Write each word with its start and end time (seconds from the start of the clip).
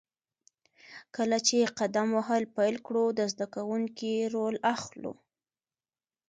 کله 1.15 1.37
چې 1.47 1.57
قدم 1.79 2.07
وهل 2.17 2.43
پیل 2.55 2.75
کړو، 2.85 3.05
د 3.19 3.21
زده 3.33 3.47
کوونکي 3.55 4.13
رول 4.35 4.55
اخلو. 4.73 5.13